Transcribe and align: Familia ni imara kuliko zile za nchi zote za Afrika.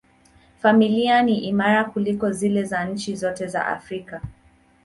Familia 0.57 1.21
ni 1.23 1.37
imara 1.39 1.83
kuliko 1.83 2.31
zile 2.31 2.63
za 2.63 2.85
nchi 2.85 3.15
zote 3.15 3.47
za 3.47 3.67
Afrika. 3.67 4.21